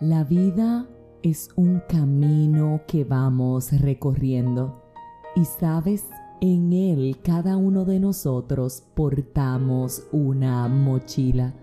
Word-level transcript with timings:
La 0.00 0.24
vida 0.24 0.88
es 1.22 1.50
un 1.54 1.80
camino 1.88 2.80
que 2.88 3.04
vamos 3.04 3.70
recorriendo 3.80 4.82
y 5.36 5.44
sabes, 5.44 6.06
en 6.40 6.72
él 6.72 7.16
cada 7.22 7.56
uno 7.56 7.84
de 7.84 8.00
nosotros 8.00 8.82
portamos 8.94 10.02
una 10.10 10.66
mochila. 10.66 11.54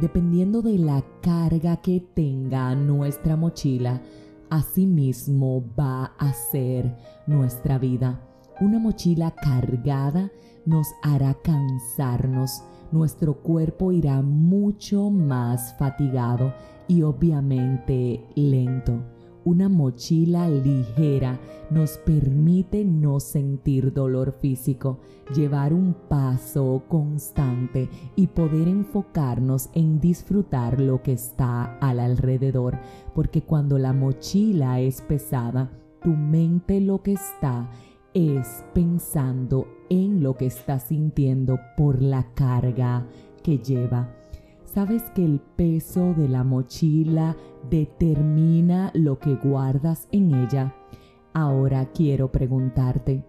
Dependiendo 0.00 0.60
de 0.60 0.78
la 0.78 1.02
carga 1.22 1.78
que 1.78 2.00
tenga 2.14 2.74
nuestra 2.74 3.36
mochila, 3.36 4.02
asimismo 4.50 5.64
va 5.76 6.12
a 6.18 6.34
ser 6.34 6.94
nuestra 7.26 7.78
vida. 7.78 8.20
Una 8.60 8.78
mochila 8.78 9.30
cargada 9.30 10.30
nos 10.66 10.88
hará 11.02 11.32
cansarnos, 11.42 12.62
nuestro 12.92 13.34
cuerpo 13.34 13.92
irá 13.92 14.22
mucho 14.22 15.10
más 15.10 15.76
fatigado 15.78 16.52
y 16.86 17.02
obviamente 17.02 18.24
lento. 18.34 19.02
Una 19.44 19.68
mochila 19.68 20.48
ligera 20.50 21.40
nos 21.70 21.96
permite 21.98 22.84
no 22.84 23.18
sentir 23.18 23.94
dolor 23.94 24.32
físico, 24.40 24.98
llevar 25.34 25.72
un 25.72 25.94
paso 26.08 26.82
constante 26.88 27.88
y 28.14 28.26
poder 28.26 28.68
enfocarnos 28.68 29.70
en 29.74 30.00
disfrutar 30.00 30.80
lo 30.80 31.02
que 31.02 31.12
está 31.12 31.78
al 31.78 32.00
alrededor, 32.00 32.78
porque 33.14 33.42
cuando 33.42 33.78
la 33.78 33.92
mochila 33.94 34.80
es 34.80 35.00
pesada, 35.00 35.70
tu 36.02 36.10
mente 36.10 36.80
lo 36.80 37.02
que 37.02 37.12
está 37.14 37.70
es 38.14 38.64
pensando 38.74 39.66
en 39.90 40.22
lo 40.22 40.36
que 40.36 40.46
está 40.46 40.78
sintiendo 40.78 41.58
por 41.76 42.02
la 42.02 42.32
carga 42.34 43.06
que 43.42 43.58
lleva. 43.58 44.14
¿Sabes 44.64 45.02
que 45.14 45.24
el 45.24 45.40
peso 45.40 46.14
de 46.14 46.28
la 46.28 46.44
mochila 46.44 47.36
determina 47.70 48.90
lo 48.94 49.18
que 49.18 49.34
guardas 49.34 50.08
en 50.12 50.34
ella? 50.34 50.74
Ahora 51.32 51.90
quiero 51.92 52.30
preguntarte, 52.30 53.24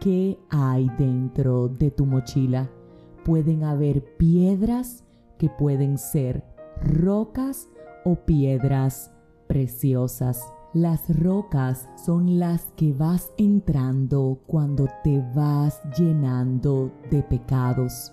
¿qué 0.00 0.38
hay 0.48 0.90
dentro 0.98 1.68
de 1.68 1.90
tu 1.90 2.06
mochila? 2.06 2.70
Pueden 3.24 3.64
haber 3.64 4.16
piedras 4.16 5.04
que 5.38 5.50
pueden 5.50 5.98
ser 5.98 6.44
rocas 6.82 7.68
o 8.04 8.14
piedras 8.14 9.12
preciosas. 9.46 10.42
Las 10.72 11.08
rocas 11.18 11.88
son 11.96 12.38
las 12.38 12.66
que 12.76 12.92
vas 12.92 13.32
entrando 13.36 14.38
cuando 14.46 14.86
te 15.02 15.20
vas 15.34 15.82
llenando 15.98 16.92
de 17.10 17.24
pecados, 17.24 18.12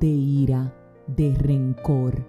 de 0.00 0.08
ira, 0.08 0.74
de 1.06 1.32
rencor, 1.32 2.28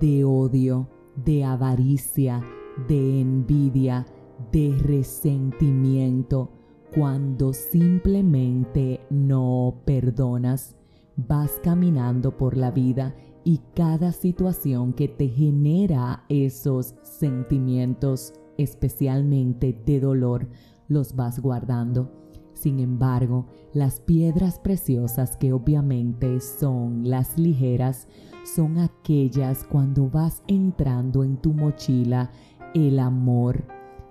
de 0.00 0.24
odio, 0.24 0.88
de 1.22 1.44
avaricia, 1.44 2.42
de 2.88 3.20
envidia, 3.20 4.06
de 4.52 4.74
resentimiento, 4.78 6.50
cuando 6.94 7.52
simplemente 7.52 9.02
no 9.10 9.82
perdonas. 9.84 10.76
Vas 11.16 11.60
caminando 11.62 12.38
por 12.38 12.56
la 12.56 12.70
vida 12.70 13.14
y 13.44 13.60
cada 13.74 14.12
situación 14.12 14.94
que 14.94 15.08
te 15.08 15.28
genera 15.28 16.24
esos 16.30 16.94
sentimientos 17.02 18.32
especialmente 18.62 19.72
de 19.84 20.00
dolor, 20.00 20.48
los 20.88 21.14
vas 21.16 21.40
guardando. 21.40 22.10
Sin 22.52 22.78
embargo, 22.78 23.46
las 23.72 24.00
piedras 24.00 24.58
preciosas 24.58 25.36
que 25.36 25.52
obviamente 25.52 26.40
son 26.40 27.08
las 27.08 27.38
ligeras, 27.38 28.06
son 28.44 28.78
aquellas 28.78 29.64
cuando 29.64 30.10
vas 30.10 30.42
entrando 30.46 31.24
en 31.24 31.38
tu 31.38 31.54
mochila 31.54 32.30
el 32.74 32.98
amor, 32.98 33.64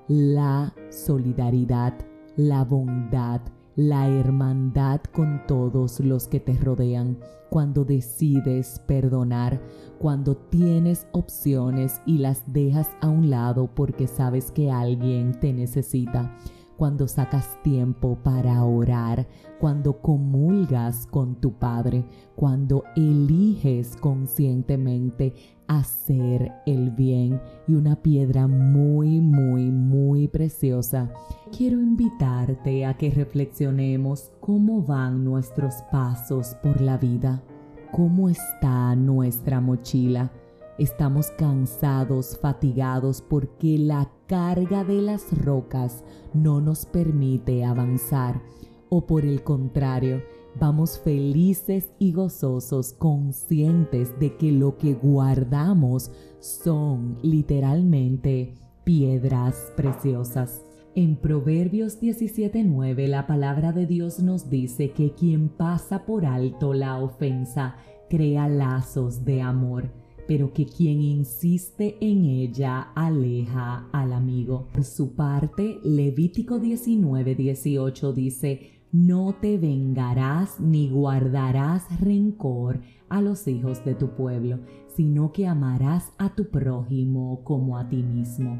la 0.08 0.74
solidaridad, 0.90 1.94
la 2.36 2.64
bondad, 2.64 3.42
la 3.80 4.10
hermandad 4.10 5.00
con 5.14 5.42
todos 5.48 6.02
los 6.02 6.28
que 6.28 6.42
te 6.42 6.52
rodean, 6.52 7.18
cuando 7.50 7.86
decides 7.86 8.82
perdonar, 8.86 9.62
cuando 10.00 10.36
tienes 10.36 11.08
opciones 11.14 12.02
y 12.06 12.18
las 12.18 12.44
dejas 12.52 12.90
a 13.00 13.08
un 13.08 13.30
lado 13.30 13.70
porque 13.74 14.08
sabes 14.08 14.52
que 14.52 14.70
alguien 14.70 15.40
te 15.40 15.54
necesita 15.54 16.36
cuando 16.76 17.08
sacas 17.08 17.58
tiempo 17.64 18.18
para 18.22 18.66
orar, 18.66 19.28
cuando 19.62 20.02
comulgas 20.02 21.06
con 21.08 21.36
tu 21.36 21.54
Padre, 21.54 22.04
cuando 22.36 22.84
eliges 22.98 23.96
conscientemente 23.96 25.34
hacer 25.68 26.52
el 26.66 26.92
bien 26.92 27.40
y 27.68 27.76
una 27.76 28.02
piedra 28.02 28.48
muy, 28.48 29.22
muy, 29.22 29.69
preciosa. 30.40 31.12
Quiero 31.52 31.82
invitarte 31.82 32.86
a 32.86 32.94
que 32.94 33.12
reflexionemos 33.12 34.32
cómo 34.40 34.82
van 34.82 35.26
nuestros 35.26 35.76
pasos 35.92 36.56
por 36.64 36.80
la 36.80 36.98
vida, 36.98 37.44
cómo 37.92 38.30
está 38.30 38.96
nuestra 38.96 39.60
mochila. 39.60 40.32
Estamos 40.78 41.30
cansados, 41.32 42.40
fatigados 42.42 43.22
porque 43.22 43.78
la 43.78 44.10
carga 44.28 44.86
de 44.86 45.02
las 45.02 45.38
rocas 45.44 46.06
no 46.34 46.62
nos 46.62 46.86
permite 46.86 47.66
avanzar 47.66 48.42
o 48.88 49.06
por 49.06 49.26
el 49.26 49.44
contrario, 49.44 50.24
vamos 50.58 51.00
felices 51.00 51.92
y 52.00 52.14
gozosos, 52.14 52.94
conscientes 52.94 54.18
de 54.22 54.38
que 54.38 54.54
lo 54.54 54.78
que 54.78 54.94
guardamos 54.94 56.12
son 56.40 57.18
literalmente 57.24 58.56
piedras 58.90 59.72
preciosas. 59.78 60.66
En 60.96 61.16
Proverbios 61.16 62.02
17:9 62.02 63.08
la 63.08 63.28
palabra 63.28 63.72
de 63.72 63.86
Dios 63.86 64.20
nos 64.20 64.50
dice 64.50 64.94
que 64.94 65.14
quien 65.14 65.50
pasa 65.50 66.08
por 66.08 66.26
alto 66.26 66.74
la 66.74 66.98
ofensa 66.98 67.76
crea 68.10 68.48
lazos 68.48 69.24
de 69.26 69.44
amor 69.44 69.92
pero 70.28 70.54
que 70.54 70.66
quien 70.66 71.02
insiste 71.02 71.98
en 72.02 72.26
ella 72.26 72.92
aleja 72.94 73.90
al 73.92 74.14
amigo. 74.14 74.68
Por 74.72 74.84
su 74.84 75.16
parte, 75.16 75.80
Levítico 75.84 76.60
19:18 76.60 78.14
dice, 78.14 78.79
no 78.92 79.36
te 79.40 79.58
vengarás 79.58 80.60
ni 80.60 80.90
guardarás 80.90 81.86
rencor 82.00 82.82
a 83.08 83.22
los 83.22 83.48
hijos 83.48 83.84
de 83.86 83.96
tu 83.96 84.10
pueblo, 84.16 84.60
sino 84.96 85.32
que 85.32 85.48
amarás 85.48 86.12
a 86.18 86.34
tu 86.36 86.50
prójimo 86.50 87.44
como 87.44 87.78
a 87.78 87.88
ti 87.88 88.04
mismo. 88.04 88.60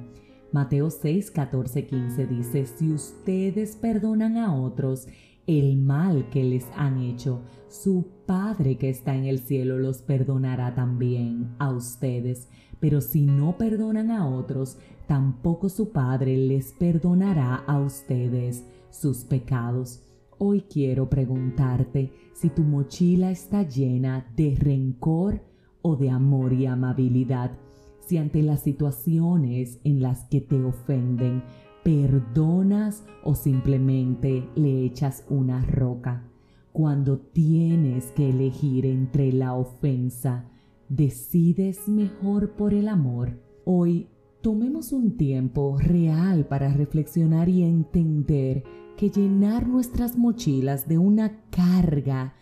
Mateo 0.52 0.90
6, 0.90 1.32
15 1.32 2.28
dice, 2.28 2.66
si 2.66 2.92
ustedes 2.92 3.76
perdonan 3.76 4.38
a 4.38 4.56
otros, 4.56 5.08
el 5.46 5.78
mal 5.78 6.30
que 6.30 6.44
les 6.44 6.66
han 6.76 7.00
hecho, 7.00 7.42
su 7.68 8.08
Padre 8.26 8.78
que 8.78 8.90
está 8.90 9.16
en 9.16 9.26
el 9.26 9.40
cielo 9.40 9.80
los 9.80 10.02
perdonará 10.04 10.76
también 10.76 11.56
a 11.58 11.72
ustedes. 11.72 12.48
Pero 12.80 13.02
si 13.02 13.26
no 13.26 13.58
perdonan 13.58 14.12
a 14.12 14.28
otros, 14.28 14.78
tampoco 15.08 15.70
su 15.70 15.92
Padre 15.92 16.38
les 16.38 16.72
perdonará 16.74 17.56
a 17.56 17.80
ustedes 17.80 18.64
sus 18.92 19.24
pecados. 19.24 20.09
Hoy 20.42 20.62
quiero 20.62 21.10
preguntarte 21.10 22.14
si 22.32 22.50
tu 22.50 22.64
mochila 22.64 23.30
está 23.30 23.64
llena 23.64 24.26
de 24.38 24.56
rencor 24.58 25.42
o 25.82 25.98
de 25.98 26.10
amor 26.10 26.54
y 26.54 26.66
amabilidad. 26.66 27.52
Si 28.00 28.18
ante 28.18 28.42
las 28.42 28.62
situaciones 28.62 29.82
en 29.84 30.02
las 30.02 30.30
que 30.30 30.40
te 30.40 30.64
ofenden, 30.64 31.44
perdonas 31.84 33.04
o 33.26 33.36
simplemente 33.36 34.48
le 34.56 34.86
echas 34.86 35.26
una 35.30 35.66
roca. 35.66 36.24
Cuando 36.72 37.18
tienes 37.18 38.14
que 38.14 38.30
elegir 38.30 38.86
entre 38.86 39.34
la 39.34 39.56
ofensa, 39.56 40.46
decides 40.88 41.90
mejor 41.90 42.52
por 42.52 42.74
el 42.74 42.88
amor. 42.88 43.38
Hoy 43.66 44.08
tomemos 44.42 44.94
un 44.94 45.18
tiempo 45.18 45.78
real 45.78 46.46
para 46.46 46.72
reflexionar 46.72 47.50
y 47.50 47.64
entender 47.64 48.64
que 49.00 49.10
llenar 49.10 49.66
nuestras 49.66 50.18
mochilas 50.18 50.86
de 50.90 50.98
una 50.98 51.32
carga 51.52 52.34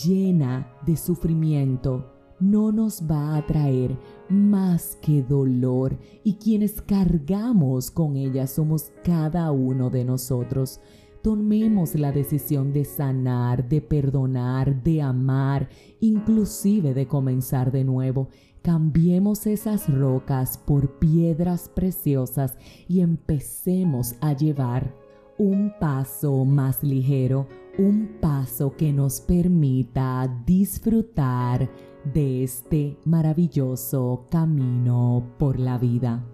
llena 0.00 0.72
de 0.86 0.96
sufrimiento 0.96 2.14
no 2.38 2.70
nos 2.70 3.02
va 3.02 3.34
a 3.34 3.44
traer 3.44 3.98
más 4.28 4.96
que 5.02 5.24
dolor 5.24 5.98
y 6.22 6.34
quienes 6.34 6.80
cargamos 6.82 7.90
con 7.90 8.14
ella 8.14 8.46
somos 8.46 8.92
cada 9.02 9.50
uno 9.50 9.90
de 9.90 10.04
nosotros. 10.04 10.80
Tomemos 11.20 11.96
la 11.96 12.12
decisión 12.12 12.72
de 12.72 12.84
sanar, 12.84 13.68
de 13.68 13.80
perdonar, 13.80 14.84
de 14.84 15.02
amar, 15.02 15.68
inclusive 15.98 16.94
de 16.94 17.08
comenzar 17.08 17.72
de 17.72 17.82
nuevo. 17.82 18.28
Cambiemos 18.62 19.48
esas 19.48 19.92
rocas 19.92 20.58
por 20.58 21.00
piedras 21.00 21.68
preciosas 21.68 22.56
y 22.86 23.00
empecemos 23.00 24.14
a 24.20 24.32
llevar 24.32 25.07
un 25.38 25.72
paso 25.78 26.44
más 26.44 26.82
ligero, 26.82 27.46
un 27.78 28.18
paso 28.20 28.74
que 28.76 28.92
nos 28.92 29.20
permita 29.20 30.28
disfrutar 30.44 31.70
de 32.12 32.42
este 32.42 32.98
maravilloso 33.04 34.26
camino 34.30 35.24
por 35.38 35.58
la 35.58 35.78
vida. 35.78 36.24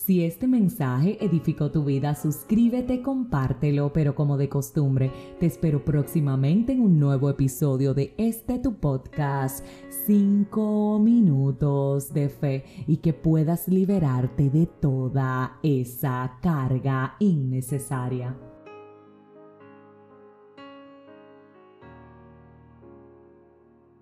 Si 0.00 0.24
este 0.24 0.48
mensaje 0.48 1.22
edificó 1.22 1.70
tu 1.70 1.84
vida, 1.84 2.14
suscríbete, 2.14 3.02
compártelo, 3.02 3.92
pero 3.92 4.14
como 4.14 4.38
de 4.38 4.48
costumbre, 4.48 5.12
te 5.38 5.44
espero 5.44 5.84
próximamente 5.84 6.72
en 6.72 6.80
un 6.80 6.98
nuevo 6.98 7.28
episodio 7.28 7.92
de 7.92 8.14
este 8.16 8.58
tu 8.58 8.76
podcast, 8.76 9.62
5 10.06 10.98
minutos 11.00 12.14
de 12.14 12.30
fe, 12.30 12.64
y 12.86 12.96
que 12.96 13.12
puedas 13.12 13.68
liberarte 13.68 14.48
de 14.48 14.64
toda 14.64 15.58
esa 15.62 16.38
carga 16.40 17.16
innecesaria. 17.18 18.34